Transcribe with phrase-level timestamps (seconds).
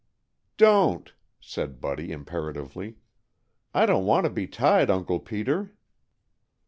[0.57, 2.95] "Don't!" said Buddy imperatively.
[3.71, 5.75] "I don't want to be tied, Uncle Peter."